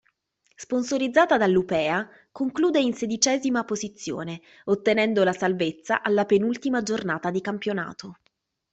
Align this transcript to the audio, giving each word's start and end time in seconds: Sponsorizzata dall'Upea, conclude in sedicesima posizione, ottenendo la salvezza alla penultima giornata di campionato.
Sponsorizzata 0.55 1.37
dall'Upea, 1.37 2.09
conclude 2.31 2.79
in 2.79 2.95
sedicesima 2.95 3.63
posizione, 3.65 4.41
ottenendo 4.63 5.23
la 5.23 5.31
salvezza 5.31 6.01
alla 6.01 6.25
penultima 6.25 6.81
giornata 6.81 7.29
di 7.29 7.39
campionato. 7.39 8.17